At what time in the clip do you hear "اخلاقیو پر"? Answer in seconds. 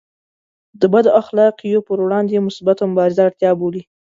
1.21-1.97